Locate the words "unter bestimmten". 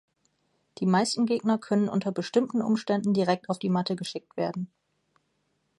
1.87-2.63